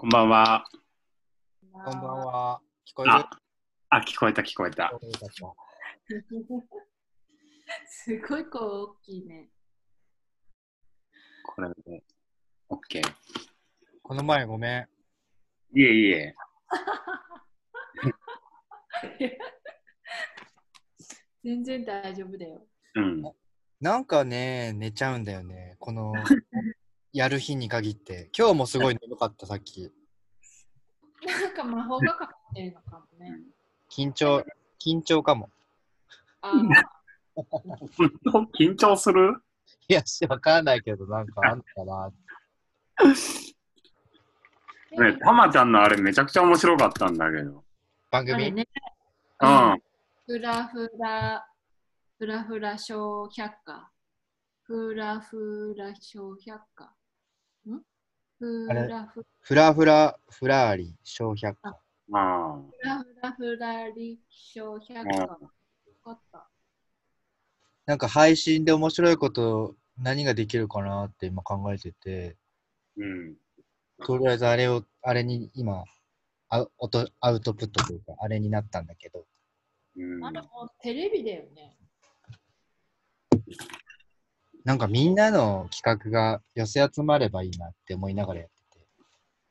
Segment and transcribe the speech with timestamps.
[0.00, 0.64] こんばんは。
[1.72, 2.60] こんばんは。
[2.88, 3.12] 聞こえる？
[3.14, 3.28] あ、
[3.88, 4.92] あ、聞こえた聞こえた。
[7.84, 9.48] すごい声大きいね。
[11.44, 12.04] これで、
[12.70, 13.02] OK。
[14.04, 14.88] この前ごめん。
[15.74, 16.34] いえいえ。
[21.42, 22.64] 全然大丈夫だよ。
[22.94, 23.22] うん。
[23.80, 25.74] なんかね、寝ちゃうんだよね。
[25.80, 26.12] この、
[27.12, 28.30] やる日に限って。
[28.36, 29.92] 今日もすごい眠かった、さっき。
[31.26, 33.40] なんか魔法がかかってるのかもね。
[33.90, 34.44] 緊張、
[34.78, 35.50] 緊張かも。
[36.42, 36.52] あ
[38.58, 39.42] 緊張する？
[39.88, 42.12] いや、わかんないけど、なんかあんのかな。
[45.10, 47.64] ね、たまちゃんのあれめちゃくちゃ面白かったんだけど。
[48.10, 48.68] 番組、あれね、
[49.40, 49.82] うん。
[50.26, 51.46] フラフラ、
[52.18, 53.90] フラフラ小百科。
[54.62, 56.94] フラフラ小百科。
[58.46, 61.80] んフラフフラフラ、フラーリ、小百科。
[62.12, 65.16] あラフラフラリ小百科。
[65.16, 65.28] よ
[66.04, 66.48] かった。
[67.86, 72.36] なんか配信で面白いこと何ができるかなって今考えてて、
[72.98, 73.36] うん。
[74.04, 75.84] とりあえずあれを、あれに今、
[76.50, 76.70] アウ
[77.20, 79.26] アウトプットというか、あれになったんだけど、
[79.96, 80.24] うん。
[80.24, 81.77] あれもテレビだよね。
[84.68, 88.86] なんかみんなの企画が寄せ集まればいいなって思いながらやってて。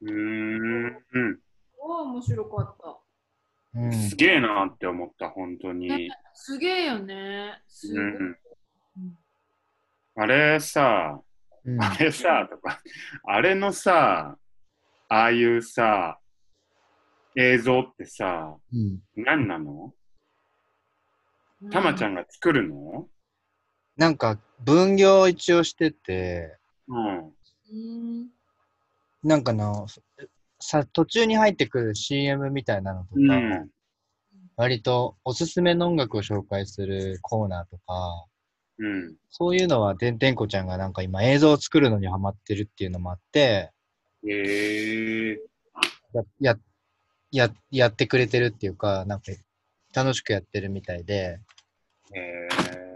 [0.02, 0.16] うーん。
[0.16, 1.40] うん。
[1.80, 2.76] おお、面白かっ
[3.74, 3.80] た。
[3.80, 5.88] うんすげえなって思った、本当に。
[5.88, 7.60] ねすげえよね。
[7.68, 7.98] すごい。
[7.98, 8.38] うん。
[8.98, 9.18] うん
[10.18, 11.20] あれさ、
[11.66, 12.80] うんあれさ、とか、
[13.24, 14.38] あれのさ、
[15.10, 16.20] ああいうさ、
[17.36, 19.96] 映像ってさ、うん何なの？
[21.72, 23.08] たまちゃんが作るの？
[23.98, 26.56] なんか分業を一応してて、
[26.88, 27.18] うん。
[27.18, 28.28] うん。
[29.24, 29.88] なんかの、
[30.60, 33.70] さ途中に入ってくる CM みたいなのとか、うん。
[34.56, 38.26] 割とおすすめの音楽を紹介するコーナーとか、
[38.80, 39.16] うん。
[39.30, 43.72] そういうのはてんてんこちゃんがなんか今映像を作るのにハマってるっていうのもあって、
[44.28, 45.40] へえ
[46.14, 46.58] や、や、
[47.32, 49.32] ややってくれてるっていうか、なんか
[49.94, 51.40] 楽しくやってるみたいで、
[52.14, 52.87] へえ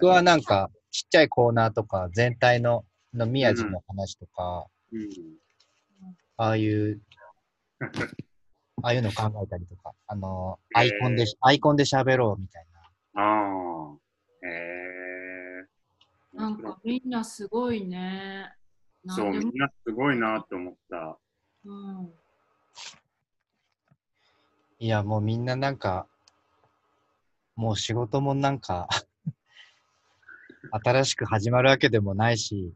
[0.00, 2.84] 僕はなんかちっちゃいコーナーとか全体の
[3.14, 5.08] の宮地の話とか、うん。
[6.36, 7.00] ああいう、
[8.82, 13.22] ああいうの考えたりとか、あの、アイコンで、アイコンで喋ろうみたいな。
[13.22, 14.46] ああ。
[14.46, 15.66] へえ
[16.32, 18.54] なんかみんなすごいね。
[19.08, 21.18] そう、みんなすごいなって思った。
[21.64, 22.14] うん。
[24.78, 26.06] いや、もうみんななんか、
[27.56, 28.88] もう仕事もなんか、
[30.70, 32.74] 新しく始まるわけでもないし、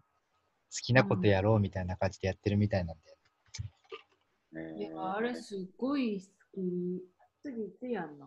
[0.73, 4.61] 好きなことやろうみたいな感じでやってるみたいなんで。
[4.61, 6.27] へえいや、あれすっごい好
[6.61, 7.03] き。
[7.43, 8.27] 次いつやんの？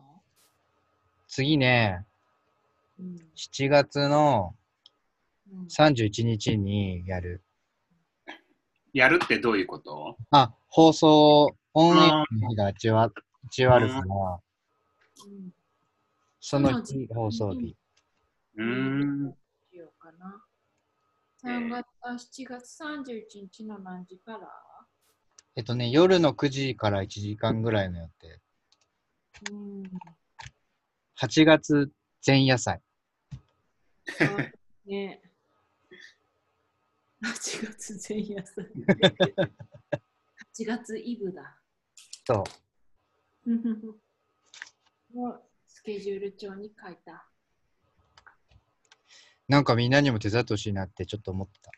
[1.27, 2.05] 次ね、
[2.99, 3.15] うん。
[3.35, 4.53] 7月の
[5.51, 7.41] うん31日にやる。
[8.93, 10.17] やるってどういうこと？
[10.31, 13.11] あ、放送、オンエアの日が一応あ
[13.45, 14.41] 一応あるから、うん
[16.39, 17.75] その日放送日。
[18.55, 19.35] うーん。
[20.07, 20.43] かな。
[21.43, 24.47] 3月、あ、7月31日の何時から？
[25.55, 28.41] えっとね、夜の9時から1時間ぐらいの予定。
[29.51, 29.83] うん。
[31.19, 31.91] 8月
[32.25, 32.81] 前夜祭。
[34.19, 34.23] あ
[34.85, 35.21] ね。
[37.23, 38.65] 8月前夜祭。
[40.59, 41.59] 8月イブだ。
[42.25, 42.43] そ
[43.45, 43.49] う。
[45.13, 47.27] もうスケジュール帳に書いた。
[49.47, 51.71] なんかみんなにも手伝ってほしいなってちょっと思ってた。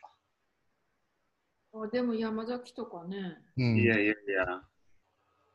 [1.72, 3.38] あでも山崎とかね。
[3.56, 3.76] うん。
[3.76, 4.62] いやいやいや。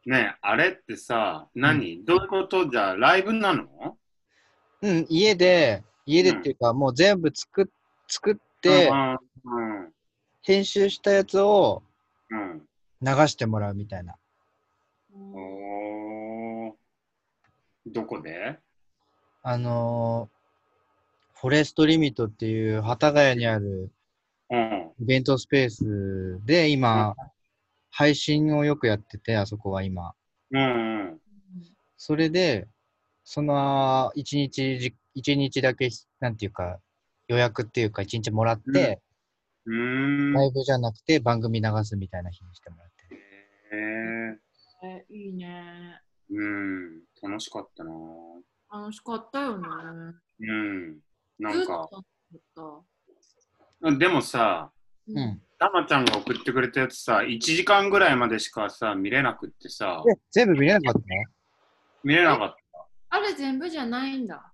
[0.05, 2.69] ねえ、あれってさ、何、どういうこと？
[2.69, 3.97] じゃあ、ライブなの？
[4.81, 7.65] うん、家で、家でっていうか、もう全部作っ
[8.07, 9.91] 作って、うん。
[10.43, 11.83] 編集したやつを
[12.29, 12.61] うん。
[13.01, 14.15] 流してもらうみたいな。
[15.13, 15.33] うん
[16.69, 16.73] おー。
[17.87, 18.57] どこで？
[19.43, 20.34] あのー
[21.45, 23.91] フォレストリミットっていう幡ヶ谷にある
[24.49, 24.91] うん。
[24.99, 27.13] イベントスペースで今、
[27.91, 30.15] 配信をよくやってて、あそこは今。
[30.49, 31.19] うんうん。
[31.97, 32.67] それで、
[33.23, 35.89] その一日じ、一日だけ、
[36.19, 36.79] なんていうか、
[37.27, 39.03] 予約っていうか、一日もらって、
[39.67, 40.33] うーん。
[40.33, 43.15] ライブじゃなくて番組流すみたいな日にしてもらって。
[43.75, 46.01] へええいいね。
[46.27, 47.01] うん。
[47.21, 47.91] 楽しかったな
[48.71, 49.67] 楽しかったよね。
[50.39, 51.04] うん。
[51.39, 51.89] なんか、
[53.97, 54.71] でもさ、
[55.07, 55.21] た。
[55.21, 55.41] うん。
[55.57, 61.05] たたまちゃんが送ってくれたやつさ、1時間ぐらいまでしかさ、見れなくってさ、え、全部見れなかったの？
[62.03, 62.87] 見れなかった。
[63.09, 64.51] あれ全部じゃないんだ。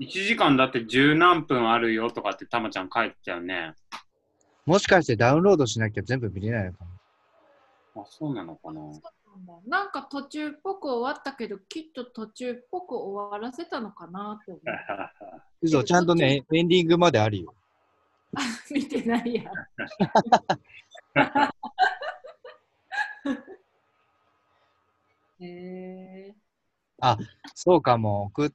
[0.00, 3.74] 1時間だって十何分あるよとかってたまちゃん書いてたよね。
[4.64, 6.84] もしかしてダウンロードしなきゃ全部見れないのか
[7.94, 8.02] な？
[8.02, 8.80] あ、そうなのかな？
[8.80, 9.00] そう
[9.66, 14.62] なんか途中っぽく終わったけど、きっと途中っぽく終わらせたのかなって思う。
[15.62, 17.54] 嘘、ちゃんとね、 エンディングまであるよ。
[18.70, 19.50] 見てないや。
[25.38, 26.34] へえ
[27.54, 28.24] そうかも。
[28.24, 28.52] 送っ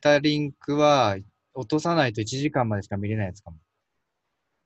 [0.00, 1.16] たリンクは
[1.54, 3.58] 落とさないと1時間までしか見れないやつかも。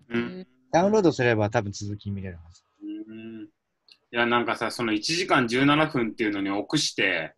[0.08, 2.62] うんダウンロードすれば多分続き見れるはず。
[2.82, 3.48] うん
[4.12, 7.34] いや、なんかさ、その1時間17分っていうのに臆して、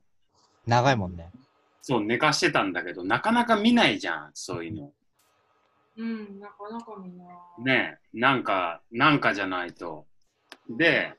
[0.66, 1.30] 長いもんね。
[1.82, 4.92] そう、寝かしてたんだけど、なかなか見ないじゃん、そういうの。
[5.98, 7.62] うん、なかなか見ない。
[7.62, 10.06] ねえ、なんか、なんかじゃないと。
[10.70, 11.14] で、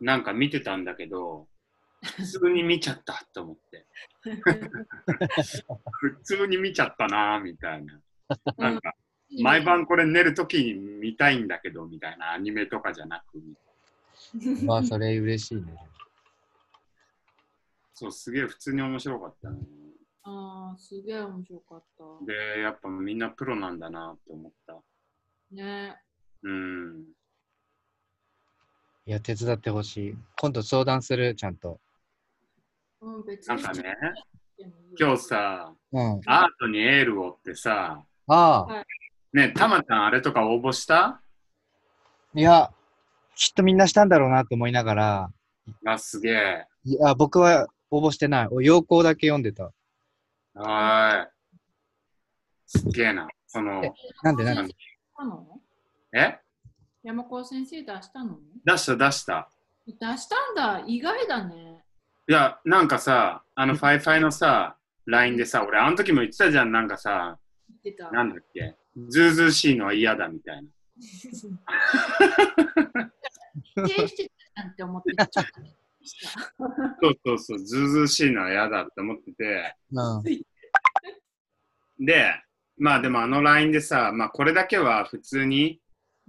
[0.00, 1.46] なんか見てたんだけど、
[2.02, 3.86] 普通に見ちゃったと思って。
[5.92, 8.00] 普通に見ちゃったなぁみたいな。
[8.56, 8.94] なんか、
[9.42, 13.38] 毎晩これ寝るときに見たいんだけど、みたいなアニメとかじゃなく、
[14.64, 15.76] まあ、それ嬉しいね。
[17.94, 19.58] そう、すげえ普通に面白かったね。
[20.22, 22.04] ああ、すげえ面白かった。
[22.26, 24.80] で、やっぱみんなプロなんだなって思った。
[25.50, 25.96] ね。
[26.42, 27.04] うん。
[29.06, 30.18] いや、手伝ってほしい。
[30.40, 31.80] 今度相談する、ちゃんと。
[33.00, 33.62] うん、別に。
[33.62, 33.96] なんかね、
[34.98, 36.20] 今日さ、うん。
[36.26, 38.84] アートにエールをってさ、ああ、
[39.32, 41.20] ねえ、たまちゃんあれとか応募した？
[42.34, 42.72] いや、
[43.40, 45.30] きっとみんなしたんだろうなと思いながら、
[45.86, 46.66] あ、すげえ。
[46.84, 48.48] いや、僕は応募してない。
[48.50, 49.72] お要項だけ読んでた。
[50.52, 51.28] はーい。
[52.66, 53.28] すげえな。
[53.46, 53.80] その、
[54.22, 54.74] なんでなんで？
[54.74, 54.76] し
[55.16, 55.58] たの？
[56.12, 56.38] え？
[57.02, 58.36] 山子先生出したの？
[58.62, 59.48] 出した出した。
[59.86, 60.84] 出したんだ。
[60.86, 61.82] 意外だね。
[62.28, 64.76] いや、なんかさ、あの、ファイファイのさ、
[65.06, 67.38] LINE でさ、俺、あの時も言ってたじゃん、なんかさ、
[67.82, 68.10] 言ってた。
[68.10, 68.76] なんだっけ、
[69.08, 70.68] ズーズーしいのは嫌だみたいな。
[73.86, 75.50] してたなんて思ってちょっと
[77.02, 80.22] そうそうそう、ズーズーしいのは嫌だって思ってて、うん。
[82.04, 82.34] で、
[82.78, 85.80] まあでもあの LINE でさ、まあこれだけは普通に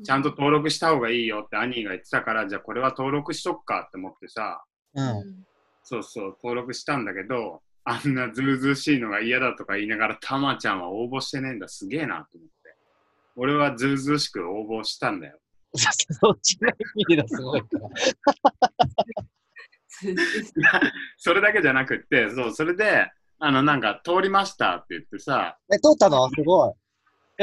[0.04, 4.64] ちゃんと登録した方がいいよって兄が言ってたから、じゃあこれは登録しとくかって思ってさ、
[4.94, 5.46] うん。
[5.84, 12.76] そうそう、登録したんだけど、あんなズーズーしいのが嫌だとか言いながら、たまちゃんは応募してねえんだ、すげえなと思って。
[13.36, 15.40] 俺はズーズーしく応募したんだよ。
[15.76, 17.90] そっちの意味ですごいから。
[21.18, 23.10] それだけじゃなくって、そう、それで、
[23.40, 26.28] あの、なんか、通りましたって言ってさ、え、通ったの？
[26.30, 26.74] すごい。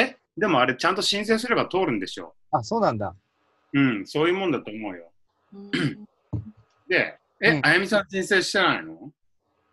[0.01, 2.35] え、でもあれちゃんと申請すれば通るんでしょ。
[2.51, 3.15] あ、そうなんだ。
[3.73, 5.13] うん、そういうもんだと思うよ。
[5.53, 5.71] うん
[6.89, 9.13] で、え、うんあやみさん申請してないの？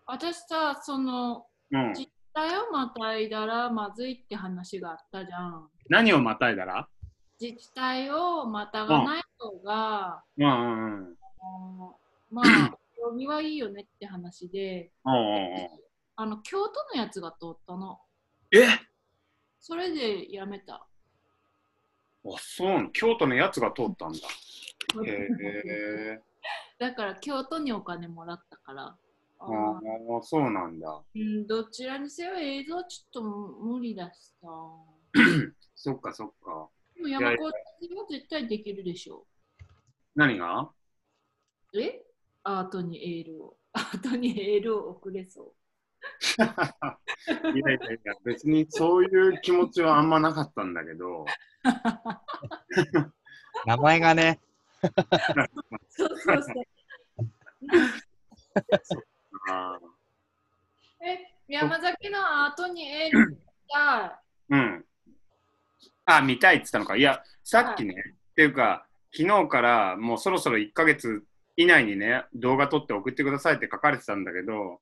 [0.06, 1.94] 私さ、その、うん。
[1.94, 5.70] 実態をまたいだらまずいって話があったじゃん。
[5.90, 6.88] 何をまたいだら？
[7.40, 11.18] 自治体をまたがない方が、うんうんうん。
[12.32, 12.46] まあ、
[12.96, 18.00] 読みはいいよねって話で、あの、京都のやつが通ったの。
[18.52, 18.68] え？
[19.60, 20.76] それでやめた。
[20.76, 20.88] あ、
[22.40, 24.20] そう京都のやつが通ったんだ。
[25.06, 26.22] へえ。
[26.80, 28.96] だから京都にお金もらったから。
[29.40, 31.02] ああ、そうなんだ。
[31.14, 34.48] うん、どちらにせよ映像ちょっと無理だしさ。
[35.76, 36.70] そっかそっか。
[36.96, 37.52] でも山子は
[38.10, 39.26] 絶対できるでしょ。
[40.16, 40.70] 何が？
[41.78, 42.02] え？
[42.44, 43.58] アートにエールを。
[43.74, 45.54] アートにエールを送れそう。
[46.38, 51.26] いやいやいや、別にそういう気持ちはあんまなかったんだけど、
[53.66, 54.40] 名前がね。
[55.90, 56.44] そうそう
[58.84, 59.04] そう。
[59.50, 59.80] あ
[61.04, 63.38] え、山崎のアートにエール
[63.74, 64.86] が、ーうん。
[66.06, 66.96] あ、見たいって言ったのか。
[66.96, 67.96] いや、さっきね、
[68.32, 68.86] っていうか、
[69.16, 71.24] 昨日からもうそろそろ1ヶ月
[71.58, 74.80] 以内にね、動画撮って送ってくださいって書かれてたんだけど、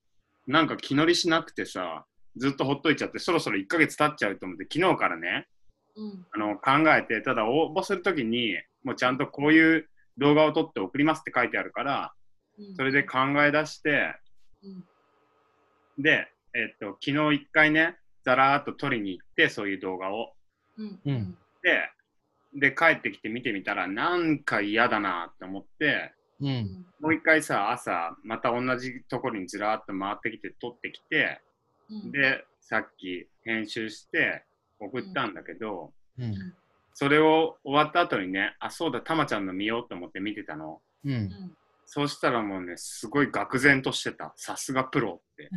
[0.48, 5.48] なんか気乗りしなくてさ、ずっとほっといちゃって、そろそろ1ヶ月経っちゃうと思って、昨日からね、
[5.96, 9.88] うん、あの考えて、ただ応募するときに、もうちゃんとこういう
[10.18, 12.14] 動画を撮って送りますって書いてあるから、
[12.58, 14.16] うん、それで考え出して、
[14.64, 20.33] うん、で、えっと、昨日一回ね、ざらーっと撮りに行って、そういう動画を。
[20.78, 26.46] うん、うんで、で、帰ってきて見てみたら、なんか嫌だなって思って、う。
[26.46, 31.42] うんん、もう一回さ、朝、また同じところにずらーっと回ってきて撮ってきて、
[31.90, 34.44] うん、で、さっき編集して
[34.80, 36.54] 送ったんだけど、うん。
[36.94, 40.82] それを終わった後にね、あ、そうだ、たまちゃんの見ようと思って見てたの。
[41.06, 41.10] う。
[41.10, 44.34] うんんそうしたらもうね、すごい愕然としてた。
[44.36, 45.50] さすがプロって。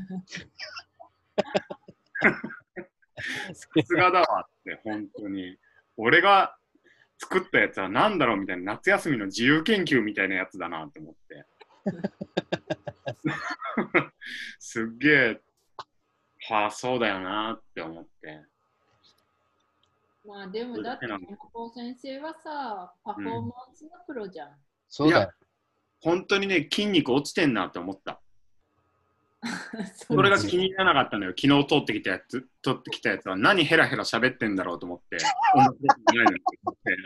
[3.53, 5.59] さすがだわって、本当に。
[5.97, 6.57] 俺が
[7.19, 11.47] 作ったやつは何だろうみたいな、夏休みの自由研究みたいなやつだなって思って。
[14.59, 15.41] すっげえ、
[16.49, 18.45] はあ、そうだよなって思って。
[20.27, 21.07] まあでもだって、
[21.39, 24.51] 高校先生はさ、パフォーマンスのプロじゃん。
[24.89, 25.33] そうだよ。
[26.01, 28.21] 本当にね、筋肉落ちてんなって思った。
[29.95, 31.35] そそれが気にならなかったのよ。
[31.39, 35.19] 昨日通ってきたやつ、通ってきたやつは何ヘラヘラ喋ってんだろうと思って、
[35.55, 36.97] 面白くないのに思って。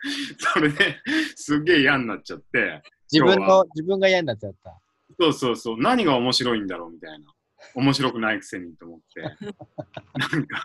[0.38, 1.02] それで
[1.34, 4.78] すっげえ嫌になっちゃって、自分の、自分が嫌になっちゃった。
[5.20, 7.32] そうそうそう、何が面白いんだろうみたいな。
[7.74, 10.62] 面白くないくせにと思って、なんか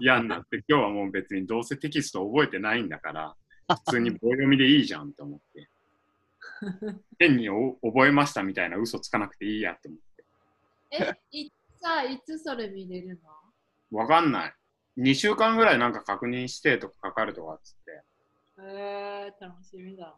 [0.00, 3.36] 嫌になって、今日はもう別にどうせテキスト覚えてないんだから、
[3.68, 5.68] 普通に棒読みでいいじゃんと思って。
[7.18, 10.09] 変にお覚えましたみたいな嘘つかなくていいやって思って。
[10.92, 13.20] え、いさ、いつそれ見れる
[13.92, 13.98] の？
[13.98, 14.54] わかんない。
[14.98, 18.02] 2週間ぐらいなんか確認してとかかかるとかっつって。
[18.62, 20.14] えー、楽しみだ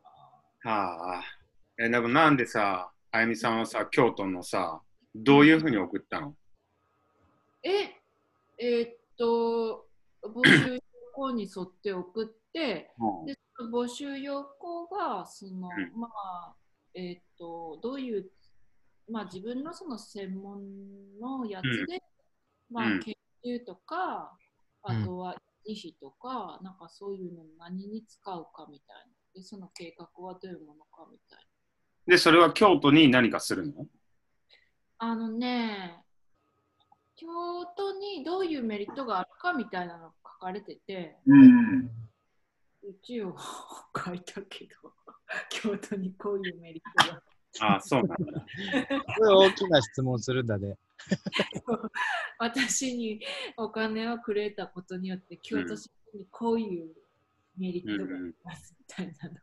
[0.64, 0.71] な。
[0.71, 1.23] はあ。
[1.79, 4.81] え、でもなんでさ、あゆみさんはさ、京都のさ、
[5.14, 6.35] どういうふうに送ったの？
[7.62, 7.95] え、
[8.59, 9.87] えーっと、
[10.23, 10.81] 募集要
[11.14, 13.37] 項に沿って送って、うんで、
[13.73, 16.55] 募集要項が、その、うんまあ、
[16.95, 18.31] えーっと、どういう、
[19.11, 20.61] まあ自分のその専門
[21.21, 22.02] のやつで、
[22.71, 24.37] まうんあ研究とか、
[24.82, 25.37] あうんとは
[25.68, 29.12] 維持とか、なんかそういうの何に使うかみたいな。
[29.35, 31.44] で、その計画はどういうものかみたいな。
[32.14, 33.87] で、それは京都に何かするの？
[34.99, 36.02] あのね、
[37.16, 37.26] 京
[37.76, 41.90] 都にどういうメリットがあるかみたいなのが書かれてて、うん。
[42.82, 43.37] 一応
[44.04, 44.92] 書いたけど、
[45.50, 47.23] 京都にこういうメリットが。
[47.61, 48.47] ああ、そうなんだ。
[49.14, 50.78] すごい大きな質問するんだね。
[52.38, 53.21] 私に
[53.56, 56.94] お金をくれたことによって、京都市にこういう
[57.59, 59.38] メリットがありますみたいなのを。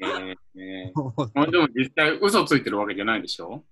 [0.00, 3.64] えーえー、でも実際嘘ついてるわけじゃないでしょ？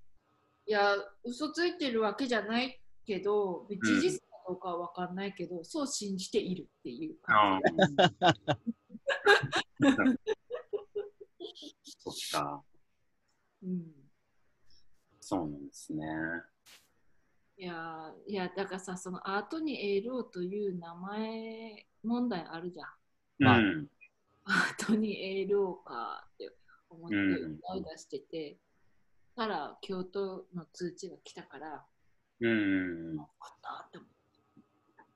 [0.66, 0.94] いや、
[1.25, 7.61] 嘘ついてるわけじゃないけど、事実かどうかは分かんないけど、そう信じているっていうあ感
[8.20, 8.37] あ。
[11.85, 12.64] そっか。
[13.62, 13.68] じ。
[13.68, 13.92] うん
[15.20, 16.04] そうなんですね。
[17.58, 22.86] いやーいやだからさそのアートにエールをという名前問題あるじゃん。
[23.38, 23.86] まあうん。
[24.44, 26.50] アートにエールをかって
[26.88, 28.56] 思ってうん歌い出してて、
[29.36, 31.84] たら京都の通知が来たから、
[32.40, 33.16] うん。
[33.16, 34.06] よかったって思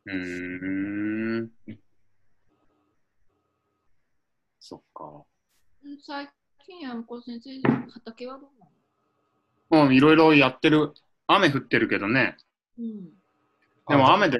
[0.06, 1.50] うーん。
[4.59, 5.25] そっか。
[5.85, 5.88] う。
[6.04, 6.28] 最
[6.66, 7.61] 近、やんこ先生、
[7.92, 8.66] 畑はどうな
[9.78, 9.85] の？
[9.85, 10.92] もういろいろやってる。
[11.26, 12.37] 雨降ってるけどね。
[12.78, 13.20] うん。
[13.90, 14.38] でも雨で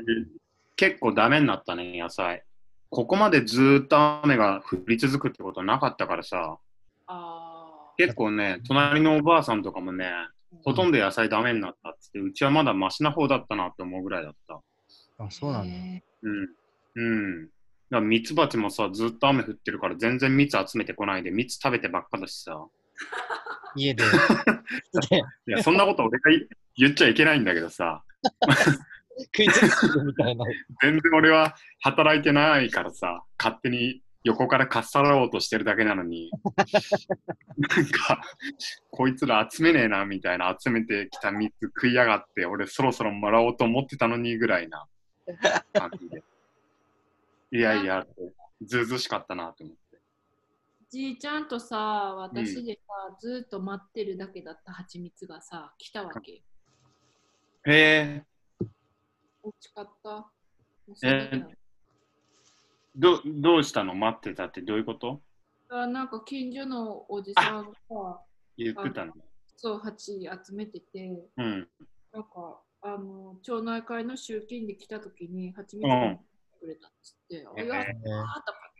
[0.77, 2.45] 結構ダメになったね、野菜。
[2.89, 6.59] ここまでずーっと雨が降り続くってことなかったからさ。
[7.07, 10.31] あ結構ね、隣のおばあさんとかもね、あ。
[10.65, 14.61] ほとんんど野菜ダメになったっつって、うちはまだマシな方だったなって思うぐらいだった。
[15.19, 15.77] あ、そうなんだ。
[16.23, 16.49] うん。
[16.95, 17.45] うん。
[17.45, 17.55] だか
[17.91, 22.67] らミツバチもさ、ずっと雨降ってるから全然蜜集めてこないで、蜜食べてばっかだしさ。
[23.77, 24.05] 家で。
[25.11, 28.03] で いや、そんなこと俺が言言っちゃいけないんだけどさ、
[29.25, 30.45] 食いついてるみたいな。
[30.83, 38.23] 全然俺は働いてないからさ、勝手に横からかっさらおうとしてるだけなのに、なんか、
[38.91, 44.87] こいつら集めねえなみたいな、集めてきた蜜食いやがって、俺そろそろもらおうと思ってたのにぐらいな
[45.73, 46.23] 感じで。
[47.53, 48.07] いやいや、
[48.63, 49.81] ずうずうしかったなと思って。
[50.91, 56.39] じいちゃんとさ、私でさ、ずっと待ってるだけだった蜂蜜がさ、来たわけよ。
[57.67, 58.25] へえ、
[59.45, 60.11] 美味しかった。
[60.11, 60.27] も
[60.89, 61.51] うそれだけなの
[62.97, 63.95] どどうしたの？
[63.95, 65.23] 待ってたってどういうこと？
[65.69, 68.21] あなんか近所のおじさんがさ、
[68.57, 69.13] 言ってたの。
[69.57, 71.69] そう、蜂集めてて、うん。
[72.13, 76.19] なんか、あの、町内会の集金で来た時に蜂蜜うん
[76.59, 78.71] くれたっつって、あ、へーやったーとか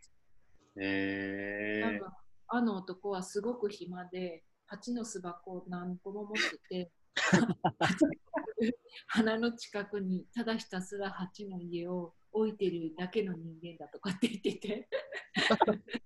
[0.77, 2.17] へえなんか
[2.49, 6.91] あの男はすごく暇で、蜂の巣箱を何個も持ってて、
[9.09, 14.89] 花の近くにただひたすら蜂の家を置いてるだけの人間だとかって言ってて、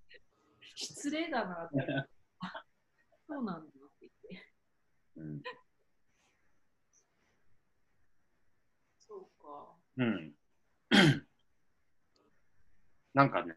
[0.75, 1.77] 失礼だなって。
[2.41, 2.65] あ
[3.27, 4.53] そうなんだって言って。
[5.17, 5.43] うん。
[8.99, 9.77] そうか。
[9.97, 10.35] うん。
[13.13, 13.57] なんかね、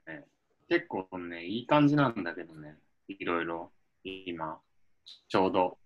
[0.69, 2.77] 結構ね、いい感じなんだけどね。
[3.07, 3.73] いろいろ、
[4.03, 4.61] 今、
[5.27, 5.79] ちょうど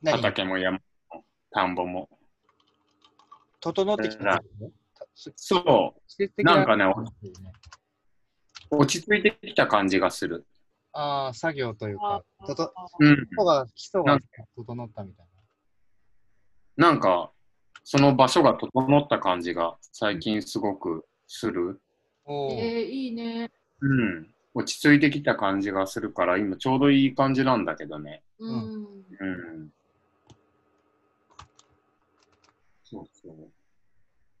[0.00, 0.16] 何？
[0.16, 2.08] 畑も山も田んぼも。
[3.62, 4.40] 整ってきたね
[5.36, 6.84] そ季節的なんかね
[8.70, 10.46] 落ち着いてきた感じがする。
[10.92, 13.16] ああ、作業というか、ととうん。
[13.16, 14.20] 基礎が基礎がなん
[14.56, 15.26] 整ったみたい
[16.76, 17.30] なんか、
[17.84, 21.80] その場所が整った感じが最近すごくする。
[22.26, 23.50] えー、いいね。
[23.80, 24.34] うん。
[24.54, 28.22] 落ち着いてきた感じがするから、今ちょうどいい感じなんだけどね。
[28.38, 28.54] うん。
[28.54, 29.70] うん。
[32.92, 33.50] そうそう。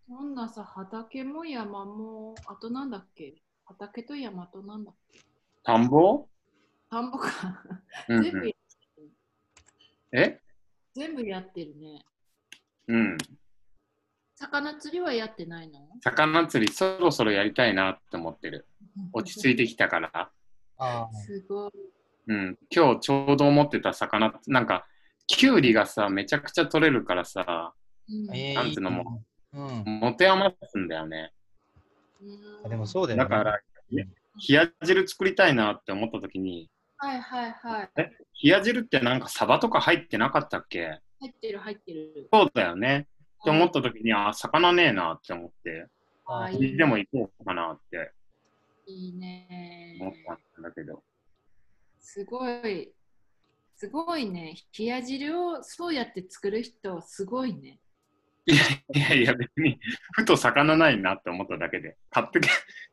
[0.06, 3.34] そんなさ、畑も山も、あとなんだっけ？
[3.64, 5.20] 畑と山となんだっけ？
[5.62, 6.26] 田んぼ？
[6.90, 7.30] 田んぼか。
[8.08, 8.52] うん、全部うん。
[10.12, 10.40] え？
[10.94, 12.04] 全部やってるね。
[12.88, 13.16] うん。
[14.34, 15.88] 魚釣りはやってないの？
[16.02, 18.66] 魚釣りそろそろやりたいなって思ってる。
[19.14, 20.10] 落ち着いてきたから。
[20.14, 20.30] あ
[20.76, 21.70] あ、すごい。
[22.26, 22.58] うん。
[22.70, 24.86] 今日ちょうど思ってた魚、なんか、
[25.26, 27.81] キュウリがさ、めちゃくちゃ取れるからさ、うん
[28.34, 29.84] ええなんつうのもうん。
[30.00, 31.32] 持て余すんだよね。
[32.20, 33.24] うんあでもそうだよね。
[33.24, 34.06] だから、冷
[34.48, 37.90] や汁作りたいなって思った時に、はいはいはい。
[37.96, 41.00] 冷や汁ってなんかサバとか入ってなかったっけ？
[41.20, 42.28] 入ってる入ってる。
[42.32, 43.08] そうだよね。
[43.40, 45.88] って思った時に、あ、魚ねえなって思って、
[46.26, 48.12] あいいでも行こうかなって
[48.86, 49.98] いいね。
[50.00, 50.14] 思っ
[50.54, 51.02] たんだけど。
[51.98, 52.92] すごい。
[53.76, 54.54] すごいね。
[54.78, 57.80] 冷や汁をそうやって作る人、すごいね。
[58.46, 59.78] いやいや、別に、
[60.12, 62.40] ふと魚ないなって思っただけで、買って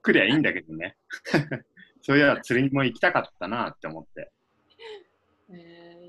[0.02, 0.96] くりゃいいんだけどね。
[2.02, 4.32] そういや、釣りにも行きたかったなって思って。
[5.52, 6.00] え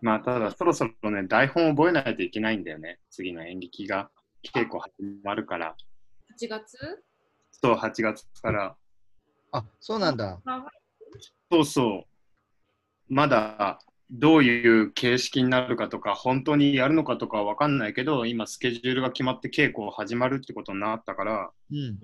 [0.00, 3.00] まあ、ただ、そろそろね、台本を覚えないといけないんだよね。
[3.10, 4.10] 次の演劇が。
[4.42, 4.92] 稽古始
[5.24, 5.74] まるから。
[6.40, 6.78] ー、8月？
[7.50, 8.76] そう、8月から。
[9.52, 10.40] あ、そうなんだ。
[11.50, 12.06] そうそ
[13.08, 13.14] う。
[13.14, 13.78] まだ、
[14.10, 21.78] どういう形式になるかとか、本当にやるのかとかは分かんないけど、今、スケジュールが決まって稽古始まるってことになったから、うん。
[21.78, 21.98] うん。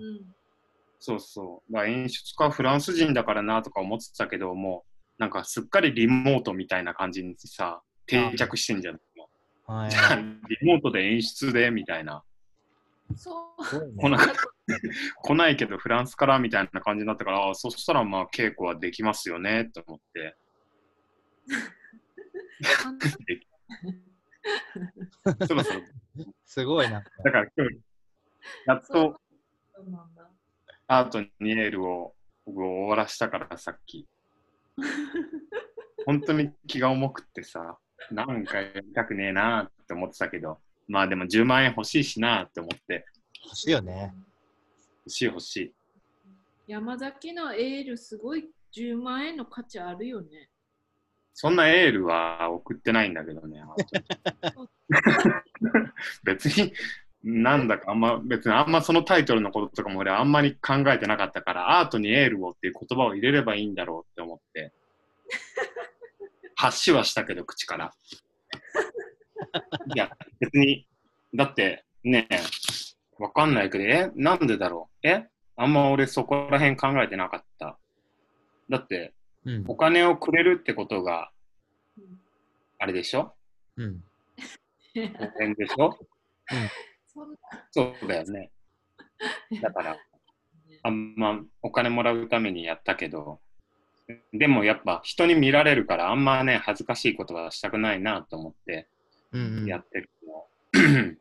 [0.99, 1.73] そうそう。
[1.73, 8.95] まあ、演出家はフランス人だからなとか思ってたけど、もう、なんかすっかりリモートみたいな感じにさ、定着してんじゃん。
[8.95, 9.03] はい
[9.89, 12.21] じゃあ、リモートで演出でみたいな。
[13.15, 13.97] そう。
[13.97, 14.17] 来な
[15.21, 20.35] 来ないけどフランスからみたいな感じになったから、あそしたらまあ稽古はできますよねと思って。
[25.47, 25.81] そろそろ。
[26.45, 27.03] すごいな。
[27.23, 27.79] だから今日、
[28.65, 29.19] やっと。
[30.87, 32.13] アートにエールを
[32.45, 34.07] 僕終わらしたからさっき。
[36.05, 37.77] 本当に気が重くってさ、
[38.11, 43.05] なんかやりたくねえなって思ってたけど、まあでも10万円欲しいしなって思って、
[43.45, 44.13] 欲しいよね。
[45.05, 45.73] 欲しい欲しい。
[46.67, 50.49] 山崎のエール、すごい10万円の価値あるよね。
[51.33, 53.61] そんなエールは送ってないんだけどね。
[56.23, 56.73] 別に、
[57.23, 64.73] なんだかあんま、別にあんまそのタイトルのこととかも俺あんまり考えてなかったから、アートにエールをっていう言葉を入れればいいんだろうって思って、
[66.55, 67.93] 発しはしたけど、口から。
[69.95, 70.87] いや、別に、
[71.33, 72.27] だってね、
[73.17, 75.07] わかんないけど、え、なんでだろう？
[75.07, 75.27] え？
[75.55, 77.77] あんま俺そこら辺考えてなかった。
[78.69, 79.13] だって、
[79.45, 79.65] うん。
[79.67, 81.31] お金をくれるってことが、
[81.97, 82.19] うん
[82.79, 83.33] あれでしょ？
[83.77, 84.03] うん。
[84.95, 85.97] お金でしょ？
[87.07, 87.37] そんな
[87.71, 88.51] そうだよね。
[89.61, 89.97] だから、
[90.81, 93.39] あんまお金もらうためにやったけど、
[94.33, 98.89] でもやっぱ人に見られるからあんまね、恥ずかしいことはしたくないなと思って
[99.31, 99.65] うんうん。
[99.65, 100.45] やってるの。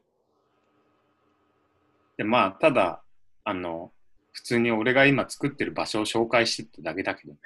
[2.17, 3.05] で、まあ、ただ、
[3.45, 3.93] あの、
[4.33, 7.39] 普通に俺が今作ってる場所を紹介してっただけだけどね。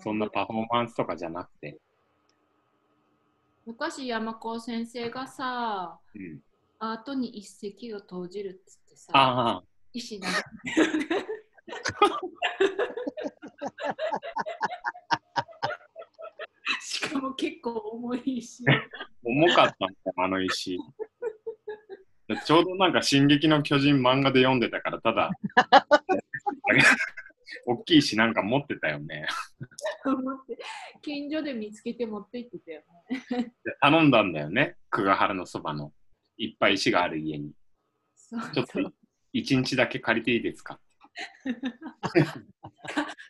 [0.00, 1.78] そんなパフォーマンスとかじゃなくて。
[3.66, 6.40] 昔山子先生がさ、うん、
[6.78, 10.32] アートに一石を投じるっつってさ、ああ、石投げ
[16.80, 18.64] しかも結構重いし。
[19.22, 20.78] 重かったんあの石。
[22.44, 25.30] ちょうどなんか「進撃の巨人」漫画で読んでたから、ただ、
[27.66, 29.26] 大きいしなんか持ってたよね。
[30.04, 30.58] 思って
[31.02, 33.54] 近所で見つけて持って行ってたよね。
[33.64, 35.92] で頼んだんだよね、久我原のそばの。
[36.36, 37.52] いっぱい石がある家に。
[38.14, 38.94] そうちょっとそう
[39.32, 40.80] 一日だけ借りていいです か？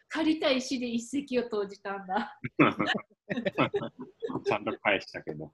[0.09, 2.39] 借りた石で一石を投じたんだ。
[4.45, 5.53] ちゃんと返したけど。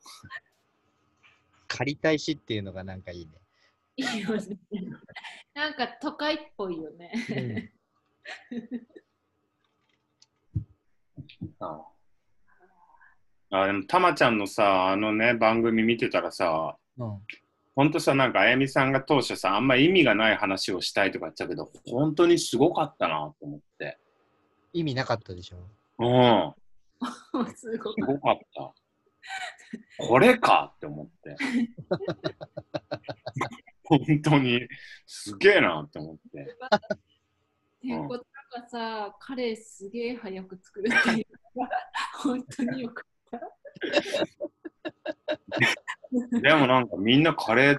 [1.69, 3.33] 借りたいしっていうのがなんかいいね。
[3.97, 4.59] いいよね。
[5.55, 7.73] なんか都会っぽいよね。
[11.61, 11.87] あ
[13.51, 17.21] あでも、たまちゃんのさ、あのね、番組見てたらさ、うん。
[17.77, 23.99] ほんとさ、なんか、あやみさんが当初さ、あんま意味がない話をしたいとか言ってたけど、本当にすごかったなと思って。
[24.73, 25.57] 意味なかったでしょ。
[25.99, 26.55] うん。
[27.55, 28.01] すごいす。
[28.07, 28.75] ごかった。
[29.99, 31.37] これかって思って。
[33.85, 34.67] 本当に
[35.07, 36.57] すげえなって思って。
[37.89, 38.23] てんこつ
[38.55, 41.71] がさ、カレーすげえ早く作るっていうのが
[42.23, 43.07] 本当によく
[46.43, 47.79] でもなんかみんなカレー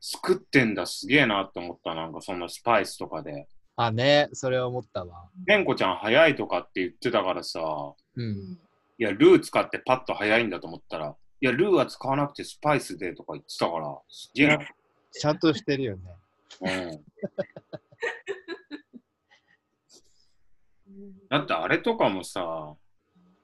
[0.00, 1.94] 作ってんだすげえなって思った。
[1.94, 3.48] なんかそんなスパイスとかで。
[3.76, 5.28] あ、ね、それは思ったわ。
[5.46, 8.22] ペンコちゃん早いとかって言ってたからさ、う。
[8.22, 8.58] うんん
[8.98, 14.58] いや、ルー使ってパッと早いんだと思ったら、いや、ルーは使わなくてスパイスでとか言ってたから、すげえな。
[15.12, 16.02] ちゃんとしてるよね。
[16.62, 17.04] うん。
[21.30, 22.74] だってあれとかもさ、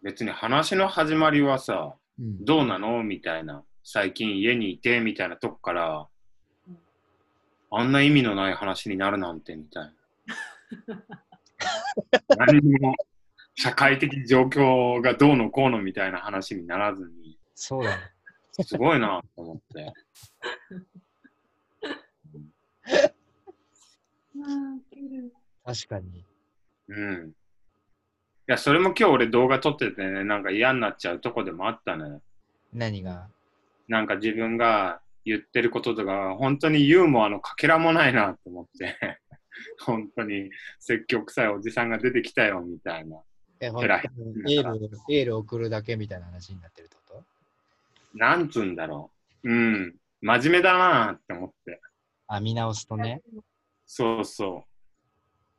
[0.02, 2.44] 別に話の始まりはさ、うん。
[2.44, 3.02] どうなの？
[3.02, 6.08] みたいな、最近家にいてみたいなとこから
[6.68, 6.78] うん、
[7.70, 9.92] あんな意味のない話になるなんてみたいな。
[12.36, 12.94] 何にも
[13.54, 18.02] 社会的状況がどうのこうのみたいな話にならずに、そうだね。
[18.52, 19.92] すごいなと思って。
[25.64, 26.24] 確かに。
[26.88, 27.34] うん。
[28.52, 32.20] いや、それも今日俺動画撮っててね、なんか嫌になっちゃうとこでもあったね。
[32.74, 33.28] 何が？
[33.88, 38.94] なんか自分が言ってることとか、本当にユーモアのかけらもないなと思って、
[39.80, 43.22] 本当に説教臭いおじさんが出てきたよみたいな。
[43.58, 47.24] え、ほん偉いエール、エール送るだけみたいな話になってるってこと？
[48.18, 49.10] なんつうんだろ
[49.44, 49.50] う。
[49.50, 49.96] うん。
[50.20, 51.80] 真面目だなって思って。
[52.26, 53.22] あ、見直すとね。
[53.86, 54.66] そうそ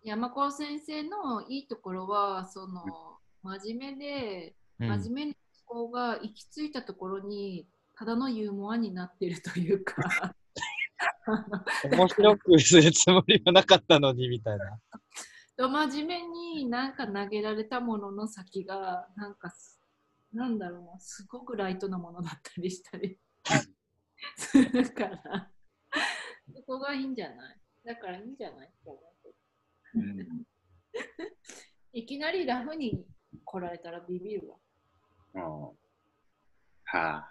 [0.04, 2.84] 山子先生のいいところは、その
[3.42, 4.88] 真面目で、うん。
[4.90, 5.38] 真面目な
[5.70, 10.36] 思考が行き着いたところに、ただのユーモアになってるというか、
[11.92, 14.80] 面白くするつもりはなかったのにみたいな。
[15.58, 16.28] と 真面目
[16.62, 19.80] になんか投げられたものの先が、なんかす、
[20.34, 23.18] なんだろうな、すごくライトなものだったりしたり。
[24.38, 25.52] するから、
[26.56, 27.60] そこがいいんじゃない？
[27.86, 28.72] だからいいんじゃない？
[29.96, 30.00] う。
[30.00, 30.46] うん
[31.96, 33.06] いきなりラフに
[33.46, 34.56] 来られたらビビるわ。
[35.36, 35.64] うん
[36.86, 37.30] はあ。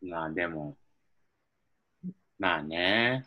[0.00, 0.76] まあでも、
[2.38, 3.24] まあね、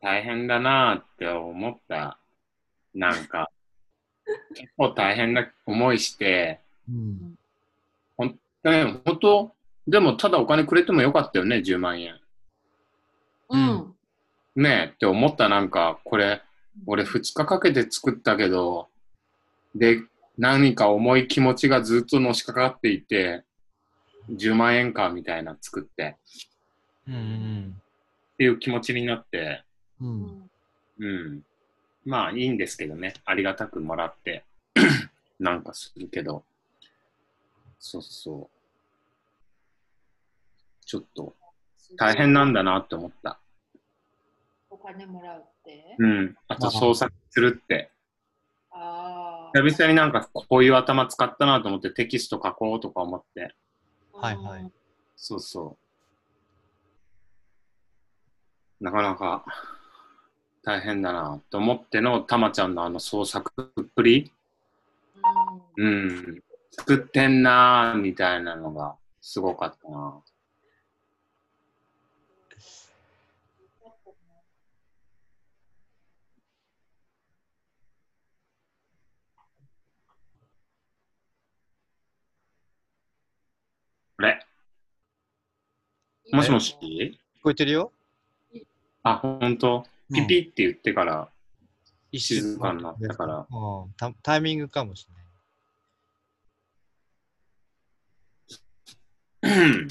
[0.00, 2.18] 大変だなって思った。
[2.94, 3.50] なんか、
[4.54, 7.38] 結構大変な思いして、うん。
[8.64, 9.54] ね、本当
[9.88, 12.20] でもただお金くれてもよかったよね、10万円。
[13.48, 13.91] うん。
[14.56, 16.42] ねえって思ったなんか、これ、
[16.86, 18.88] 俺2日かけて作ったけど、
[19.74, 20.02] で、
[20.38, 23.44] 何か重い気持ちがずっとのしかかっていて、
[24.30, 26.16] 10万円かみたいな作って、
[27.08, 27.76] うん。
[28.34, 29.64] っていう気持ちになって、
[30.00, 30.06] う。
[30.06, 30.50] うんん
[30.98, 31.42] うん。
[32.04, 34.44] まあいいんですけどね、ありがたくもらって、
[35.38, 36.44] なんかするけど、
[37.78, 38.62] そうそう。
[40.84, 41.34] ちょっと
[41.96, 43.38] 大変なんだなって思った。
[44.82, 45.96] お金もらうって？
[45.98, 46.36] うん。
[46.48, 47.90] あと創作するって。
[48.72, 53.54] あ久々になんかこういう頭使ったなと思ってテキスト書こうとか思って。
[54.14, 54.18] あ。
[54.26, 54.72] はいはい
[55.16, 55.76] そうそ
[58.80, 58.84] う。
[58.84, 59.44] なかなか
[60.64, 64.32] 大変だなと思ってのたまちゃんのあの創作っぷり。
[65.76, 65.86] うん。
[65.86, 66.42] うん。
[66.72, 70.18] 作ってんなーみたいなのがすごかったな。
[84.22, 84.46] れ。
[86.32, 86.76] もしもし？
[86.80, 87.92] 聞こえてるよ？
[89.02, 89.58] あ、ほん。
[89.58, 91.28] とピピって言ってから、
[92.10, 93.46] 一静かになったから。
[93.50, 93.92] うん。
[93.96, 94.10] タ。
[94.22, 95.06] タイミングかもし
[99.42, 99.54] れない。
[99.60, 99.88] うん。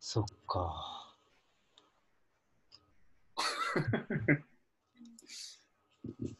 [0.00, 0.92] そっか。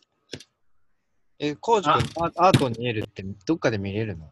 [1.38, 2.01] え、コウジ君
[2.37, 4.31] アアートに見えるってどっかで見れるの？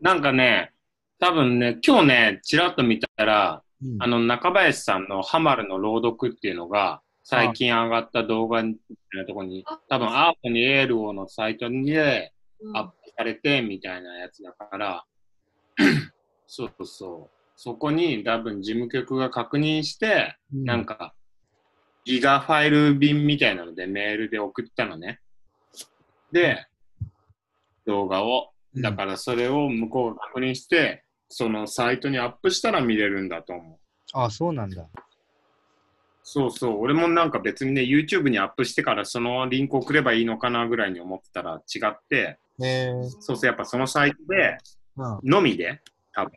[0.00, 0.72] なんかね、
[1.18, 4.02] 多分ね、今日ね、ちらっと見たら、うん。
[4.02, 8.80] あの、中林さんのハマルの朗読っていうのが、最近上がった動画みた
[9.18, 12.76] いなところに、多分アートにエールをのサイトにでうん。
[12.76, 15.04] アップされてみたいなやつだから、
[16.46, 17.36] そうそう。
[17.56, 20.64] そこに多分事務局が確認して、うん。
[20.64, 21.14] なんか、
[22.04, 25.20] ギガファイル便みたいなのでメールで送ったのね。
[26.32, 26.66] で、
[27.86, 28.50] 動画を。
[28.76, 33.78] だからそれを向こうが確認して、そのサイトにアップしたら見れるんだと思う。
[34.12, 34.86] あ、そうなんだ。
[36.22, 42.38] そうそう、俺もなんか別にね、YouTube にアップしてからそのリンク送ればいいのかなぐらいに思ってたら違って。
[43.20, 44.58] そうそう、やっぱそのサイトで、
[44.96, 45.30] うん。
[45.30, 45.80] のみで、
[46.12, 46.32] 多分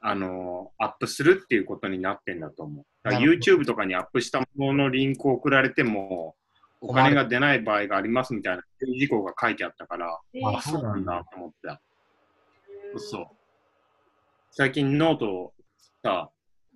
[0.00, 2.84] あのーアップするっていうことになってんだと思う。
[3.02, 6.34] だ YouTube とかにアップしたもののリンクを送られても、
[6.80, 11.78] お金が出ない場合がありますみたいな注意事項が書いてあったから、えああ、そうなんだと思って。
[12.98, 13.26] そう。
[14.50, 15.52] 最近ノートを
[16.02, 16.30] さ、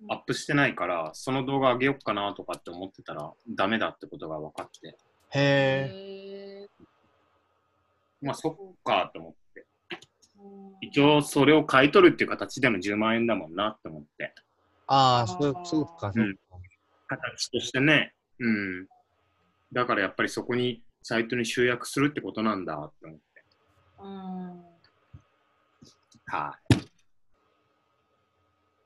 [0.09, 4.95] アップしてないから、その動画上げよっかなとかって思ってたら、ダメだってことが分かって、へ
[5.33, 6.61] え。
[6.63, 6.69] へ
[8.21, 9.44] まあそっかと思って。
[10.81, 14.33] ー一応それを買い取るっていう形での10万円だもんなって思って。
[14.87, 16.41] ああ、そう、そうか、そううんか。
[17.07, 18.13] 形としてね。
[18.39, 18.87] うん。
[19.71, 23.23] だからやっぱりそこに、サイトに集約するってことなんだって思って。
[23.99, 24.75] うん
[26.27, 26.75] はい。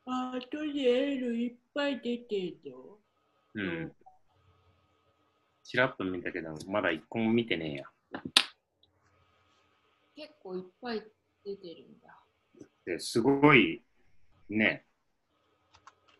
[0.05, 0.79] あとで
[1.13, 2.99] L いっぱい出てるぞ。
[3.53, 3.91] うん。
[5.63, 7.85] ちらっと見たけど、まだ一個も見てねえや。
[10.15, 11.03] 結構いっぱい
[11.49, 12.15] 出てるんだ。
[12.85, 13.81] ですごい、
[14.49, 14.85] ね、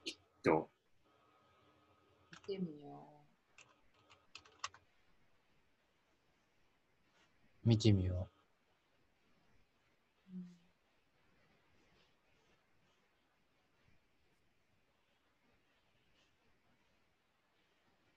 [0.04, 0.70] きっと、
[2.48, 3.06] 見てみよ
[7.64, 8.28] 見てみよ
[10.32, 10.34] う。
[10.34, 10.46] うん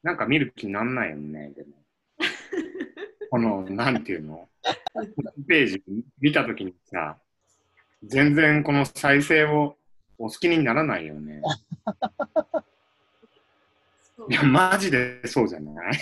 [0.03, 1.77] なんか見る気になんないよね、でも。
[3.33, 4.47] この、なんていうの？
[5.49, 5.83] ページ
[6.21, 7.16] 見たときにさ、
[8.05, 9.79] 全然この再生を
[10.18, 11.40] お好きにならないよね。
[14.29, 15.95] いや、マジでそうじゃない？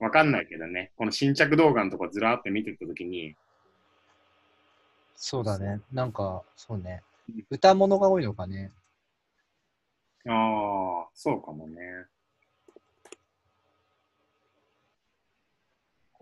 [0.00, 3.36] あわかんないけどね、この新着動画のとこずらーって見てたときに、う。
[5.14, 5.80] そうだね。
[5.92, 7.46] なんか、そうねうん。
[7.50, 8.72] 歌物が多いのかね。
[10.26, 12.06] ああ、そうかもね。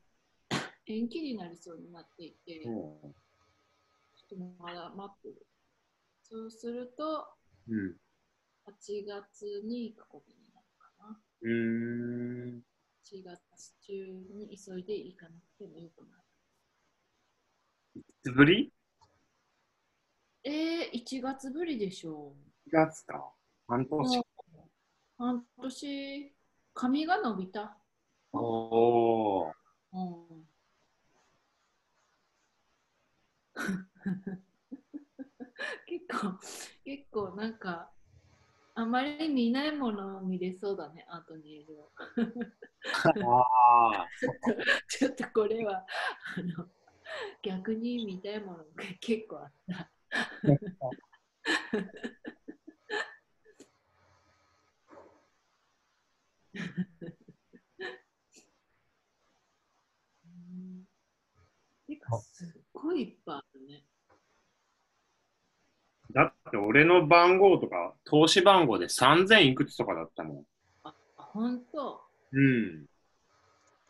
[0.87, 3.12] 延期になりそうになっていて、ちょうっ
[4.29, 5.46] とまだ待ってる。
[6.29, 7.29] そうすると、
[7.69, 7.97] ん、うん。
[8.67, 11.21] 8月に行くことになるかな。
[11.43, 12.62] うーん。
[13.05, 13.39] 4月
[13.87, 13.93] 中
[14.35, 16.23] に急いで行かなくてもよくなる。
[18.01, 18.73] いつぶり？
[20.43, 22.35] えー、1月ぶりでしょ
[22.67, 23.33] ?1 月か。
[23.69, 23.87] 半う。
[23.89, 24.23] 年。
[25.19, 26.37] 半年、
[26.75, 27.79] 髪が伸びた。
[28.33, 29.53] おー。
[29.93, 29.99] う
[30.43, 30.47] ん
[33.55, 34.46] 結
[36.09, 36.38] 構、
[36.85, 37.90] 結構なんか、
[38.75, 41.90] あまり見ないものを見れそうだね、アントニエルを。
[43.40, 44.09] ああ。
[44.88, 45.85] ちょっとこれは、
[46.37, 46.69] あの、
[47.42, 48.64] 逆に見たいものが
[49.01, 49.90] 結構あった。
[62.21, 63.85] すっごいいっぱいあるね。
[66.57, 70.45] だって俺の番号とか、投資番号で3000いくつとかだったもん。
[70.85, 72.01] あ、ほんと
[72.33, 72.87] うん。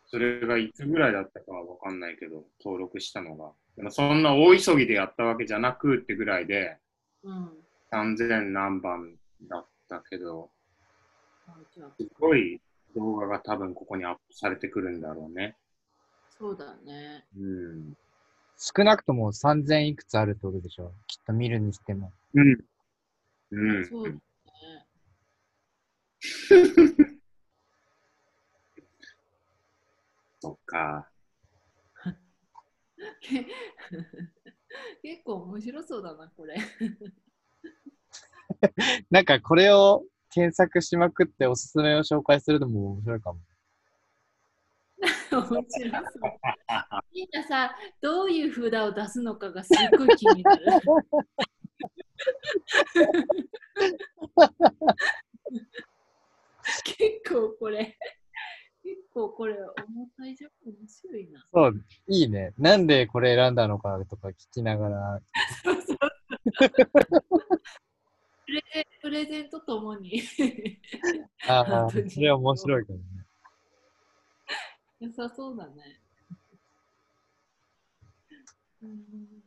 [0.08, 3.50] それがいつぐらいだったかはわかんないけど、登録したのが。
[3.76, 6.76] でもそんな大急ぎでやったわけじゃなくってぐらいで、
[7.22, 7.50] うん。
[7.92, 9.14] 3000何番
[9.48, 10.50] だったけど、
[11.98, 12.60] すごい
[12.94, 15.56] 動画が多分ここにアップされてくるんだろうね。
[16.38, 17.24] そうだね。
[17.36, 17.96] うん。
[18.58, 20.92] 少なくとも3000いくつあるってことでしょ？
[21.06, 22.12] きっと見るにしても。
[22.34, 22.64] うん。
[23.50, 23.84] うん。
[23.86, 24.20] そうだね。
[30.40, 31.08] そっか。
[33.20, 33.46] け
[35.02, 36.56] 結構面白そうだな、これ。
[39.10, 43.40] なんかこれを検索しまくっておすすめを紹介するのも面白いかも。
[45.30, 45.68] 面白そう。
[47.12, 50.64] みんなさ、どういう札を出すのかがすっごい気になる。
[56.84, 57.96] 結構これ、
[58.82, 61.46] 結構これ思った以上に面白いな。
[61.52, 62.54] そう、いいね。
[62.58, 65.20] なんでこれ選んだのかとか聞きながら。
[68.46, 70.22] プレゼンプレゼントともに
[71.48, 73.04] ああそれは面白いかもね。
[74.98, 76.00] 良さそうだね。
[78.82, 79.42] うん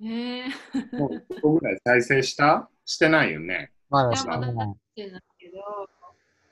[0.00, 2.68] えー、もう1個ぐらい再生した？
[2.84, 3.72] してないよね。
[3.88, 5.88] まだしてないけど、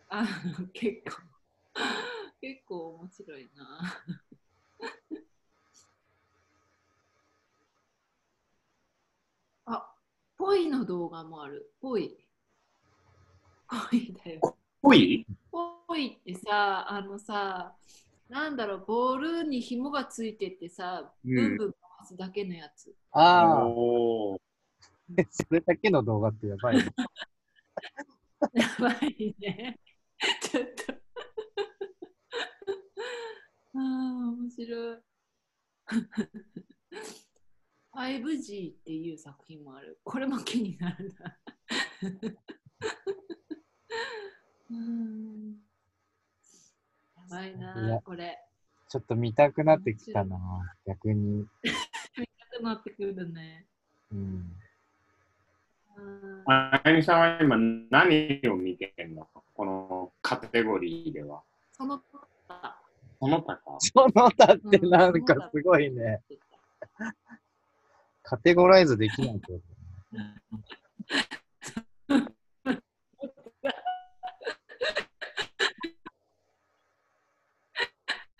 [0.08, 1.22] あの結構、
[2.40, 3.80] 結構面白いな。
[9.66, 9.94] あ、
[10.38, 11.72] ぽいの動画もある。
[11.80, 12.16] ぽい。
[13.90, 14.40] ぽいだよ。
[14.82, 15.26] ぽい？
[15.50, 17.74] ぽいってさ、あのさ、
[18.28, 22.94] なんだろう、ボールに紐がついててさ、うんブンブン回すだけのやつ。
[23.12, 24.36] ああ、お
[25.16, 26.84] ーそれだけの動画ってやばいね。
[28.54, 29.78] やばいね。
[30.42, 30.92] ちょっと。
[33.74, 33.80] ああ、
[34.30, 34.98] 面白い。
[37.94, 40.00] 5G っていう作品もある。
[40.04, 41.38] これも気になるな。
[44.70, 45.56] うん
[47.16, 48.38] やばいいなや、これ。
[48.88, 50.38] ちょっと見たくなってきたな、
[50.86, 51.46] 逆に。
[51.62, 53.66] 見たくなってくるね。
[54.12, 54.18] うん。
[55.96, 57.56] うんあやみさんは今
[57.90, 59.28] 何を見てんの？
[59.54, 61.42] このカテゴリーでは。
[61.72, 61.98] その
[62.48, 62.78] 他
[63.20, 66.22] この他かその他ってなんかすごいね。
[68.22, 69.62] カテゴライズできないって こと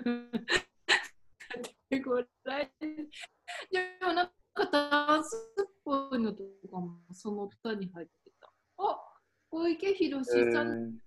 [4.02, 8.50] もなんかダンスっぽいのとかもその他に入ってた。
[8.78, 8.98] あ
[9.50, 10.98] 小池宏さん、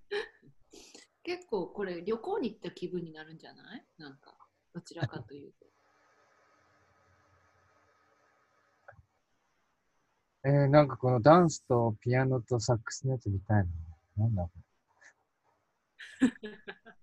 [1.23, 3.85] 結構これ旅行に行った気分になるんじゃない？
[3.97, 4.35] なんか
[4.73, 5.65] どちらかというと。
[10.45, 13.65] えー、なんかこのダンスとピアノとサックスのやつ見たいな。
[14.17, 14.49] なんだこ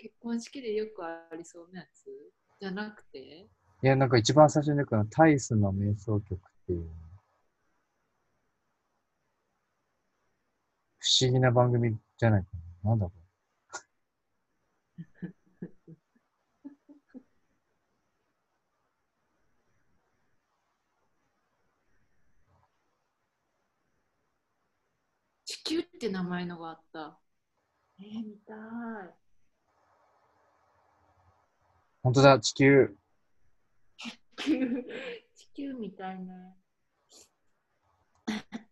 [0.00, 2.06] 結婚式でよくありそうなやつ？
[2.58, 3.20] じゃなくて？
[3.20, 3.26] れ。
[3.82, 6.88] いや、なんか一番最初に出てくるのはタイスの瞑想曲っていう。
[10.98, 12.48] 不思議な番組じゃないか
[12.84, 12.90] な。
[12.90, 13.12] なんだこ
[25.44, 27.18] 地球って名前のがあった。
[27.98, 29.29] えー、見たい。
[32.02, 32.96] 本当だ、地球。
[33.98, 34.84] 地球、
[35.34, 36.56] 地球みたいね。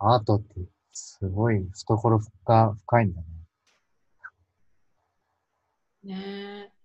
[0.00, 0.54] アートって
[0.90, 3.41] すごい懐深深いんだね。
[6.04, 6.82] ねえ。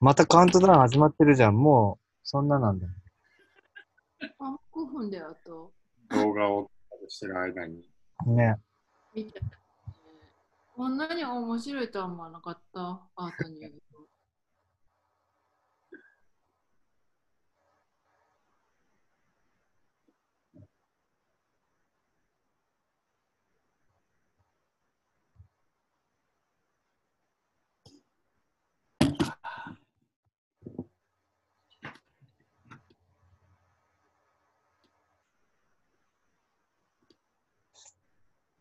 [0.00, 1.56] またカウントダウン始まってるじゃん。
[1.56, 2.86] もう、そんななんだ。
[4.38, 5.72] あ、5分であと。
[6.10, 6.70] 動画を
[7.08, 7.82] してる間に。
[8.26, 8.56] ね。
[9.12, 9.40] 見て、
[10.76, 12.80] こんなに面白いとは思わなかった、
[13.16, 13.88] アートニュース。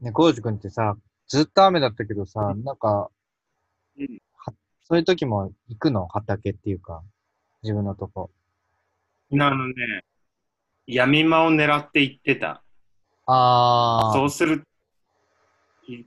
[0.02, 0.96] ね、コウジ君ってさ、
[1.28, 3.10] ずっと雨だったけどさ、なんか、
[3.98, 6.08] うんはそういう時も行くの？
[6.08, 7.02] 畑っていうか、
[7.64, 8.30] 自分のとこ。
[9.32, 9.74] あのね、
[10.86, 12.64] 闇間を狙って行ってた。
[13.26, 14.64] あそうする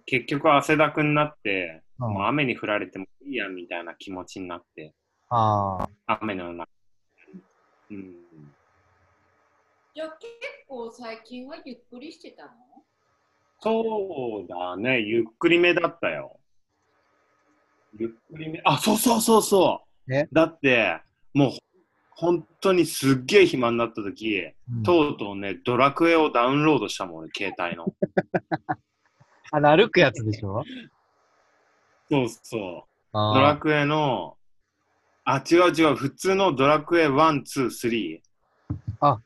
[0.06, 4.94] 結局汗だくになって、うんもう雨に降られてもいいやみたいな気持ちになって、
[5.28, 6.70] ああ、雨の中。
[7.90, 8.14] うん。
[9.94, 10.32] じゃあ結
[10.66, 12.50] 構最近はゆっくりしてたの？
[13.62, 16.38] そうだね、ゆっくりめだったよ。
[17.98, 20.14] ゆっくりめ、あ、そうそうそうそう。
[20.14, 21.00] えだって、
[21.34, 21.52] もう
[22.10, 27.92] 本当にすっげえ暇になった時、うんとうとうね、ドラクエをダウンロードしたもん、俺携帯の。
[29.52, 30.62] あの、歩くやつでしょ？
[32.10, 32.90] そうそう。
[33.12, 34.36] あドラクエの、
[35.24, 38.20] あ、違う違う、普通のドラクエ1、2、
[39.00, 39.20] 3。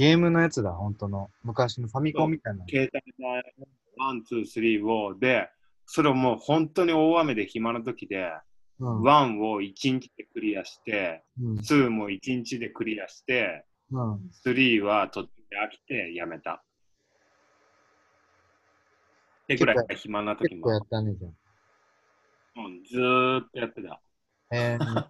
[0.00, 1.28] ゲームのやつだ、本当の。
[1.44, 2.64] 昔のファミコンみたいな。
[2.66, 3.36] 携帯の
[4.24, 5.50] 1、2、3を、で、
[5.84, 8.32] それをもう本当に大雨で暇な時で、
[8.78, 9.02] うん。
[9.02, 11.58] 1を1日でクリアして、うん。
[11.58, 14.30] 2も1日でクリアして、うん。
[14.42, 16.52] 3は途中で飽きてやめた。
[16.54, 16.62] っ
[19.48, 21.28] てぐらい暇な時結構やも、ったね、じゃ
[22.56, 23.92] うん、ずーっとやってた。
[23.92, 24.00] あ。
[24.50, 25.06] えー、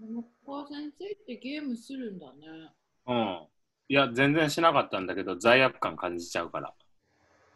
[0.68, 2.72] 先生ってゲームするんだね。
[3.06, 3.46] うん。
[3.88, 6.74] いや、全然しなかったんだけど、罪悪感感じちゃうから。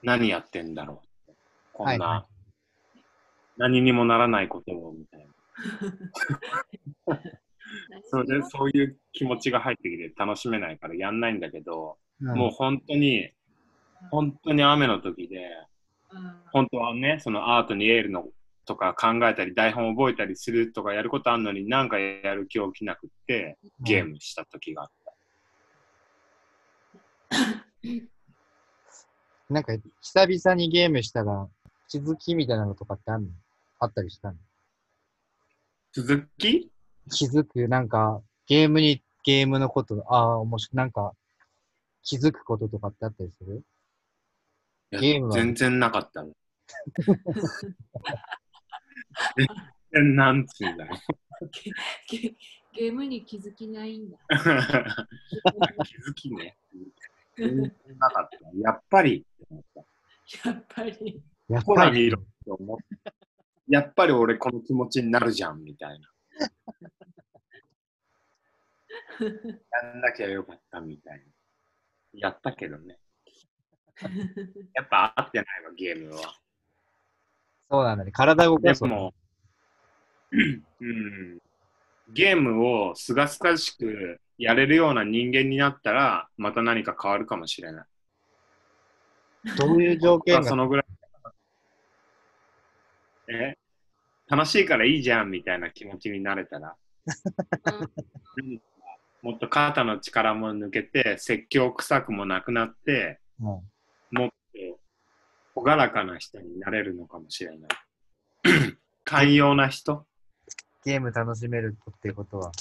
[0.03, 1.33] 何やってんだろう。
[1.73, 2.27] こんな、はいは
[3.57, 5.27] 何にもならないことを、みたい
[7.07, 7.21] な。
[8.05, 13.31] それで、そういう気持ちが入ってきて楽しめないからやんないんだけど、うんもう本当に、
[14.11, 15.47] 本当に雨の時で、
[16.11, 18.29] うん本当はね、そのアートにエールの
[18.67, 24.89] とか考えたり、台本覚えたりするとかやることあるのに、なんかやる気起きなくって、ゲームした時があっ
[27.31, 27.37] た。
[29.51, 31.49] なんか、久々にゲームしたら、
[31.89, 33.31] 気づきみたいなのとかってあんの？
[33.81, 34.37] あったりしたの？
[35.93, 36.71] 続き？
[37.11, 41.15] 気づく、なんか、ゲームに、ゲームのこと、ああ、もし、なんか、
[42.03, 43.65] 気づくこととかってあったりする？
[44.93, 45.33] ゲームは。
[45.35, 46.33] 全然なかったの。
[49.93, 51.51] なんつうんだろう。
[52.09, 52.35] ゲ
[52.73, 54.19] ゲームに気づきないんだ。
[55.85, 56.57] 気づきね。
[57.37, 58.39] 全然なかった。
[58.59, 60.49] やっぱりって思った。
[60.51, 61.23] やっぱり。
[61.49, 62.13] やっぱり。
[63.69, 66.09] やっぱり俺この気持ちになるじゃんみたいな。
[69.21, 71.25] やんなきゃよかったみたいな。
[72.13, 72.99] やったけどね。
[74.75, 76.35] やっぱ合ってないわ、ゲームは。
[77.71, 78.11] そうなんだね。
[78.11, 78.83] 体動かす。
[78.83, 79.15] でも、
[80.33, 81.39] うん、
[82.13, 87.85] ゲームをすがすがしくやれるような人間になったら、また何か変わるかもしれない。
[89.57, 90.87] どういう条件が、そのぐらい。
[93.29, 93.57] え？
[94.29, 96.75] 楽しいからいいじゃんみたいな気持ちになれたら、
[98.37, 98.61] うん
[99.23, 103.63] もっと肩の力も抜けて、説教臭くもなくなって、うん、も
[104.27, 104.35] っと
[105.65, 107.71] 朗らかな人になれるのかもしれない。
[109.05, 110.07] 寛容な人？
[110.85, 112.53] ゲーム楽しめるってことは。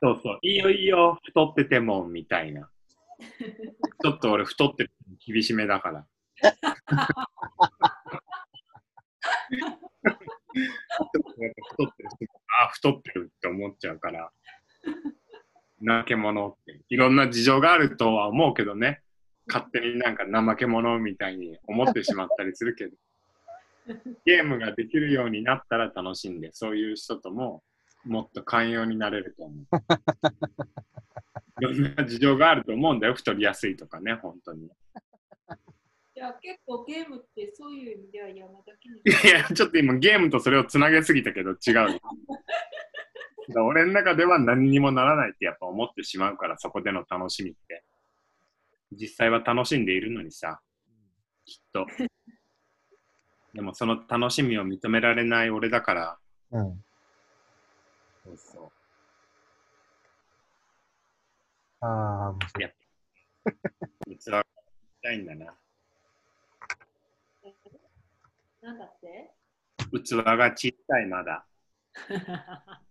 [0.00, 2.68] そうそう、いいよいいよ、太ってても、みたいな。
[4.02, 4.90] ちょっと俺太ってる
[5.26, 6.06] 厳しめだから。
[6.36, 6.54] 太
[11.04, 12.26] ってる人
[12.62, 14.30] あ、太ってるって思っちゃうから。
[15.80, 16.80] 怠け者って。
[16.88, 19.02] いろんな事情があるとは思うけどね。
[19.46, 22.96] 勝手になんか怠け者みたいに思ってしまったりするけど。
[24.24, 27.62] ゲームができるようになったら楽しんで、そういう人とも
[28.04, 29.66] もっと寛容になれると思う。
[31.60, 34.66] いろんな事情があると思うんだよ、太りやすいとかね、本当に。
[34.66, 34.70] い
[36.18, 38.96] や、結構ゲームってそういう意味では山崎に。
[38.96, 42.00] いや、ちょっと今ゲームとそれをつなげすぎたけど違う。
[43.64, 47.84] 俺の中では何にもならないってやっぱ思ってしまうから、そこでの楽しみって。
[48.92, 50.60] 実際は楽しんでいるのにさ、
[51.44, 51.86] きっと。
[53.54, 56.18] でもその楽しみを認められない俺だから、
[56.50, 56.84] うん。
[58.24, 58.72] そうそう。
[61.80, 61.86] あ
[62.26, 62.74] あ、面白い。
[64.18, 64.46] 器がし
[65.02, 65.58] たいんだな。
[68.62, 69.32] なんだって？
[70.04, 71.46] 器が小さいまだ。